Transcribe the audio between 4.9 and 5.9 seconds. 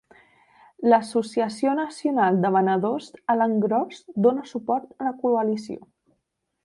a la Coalició.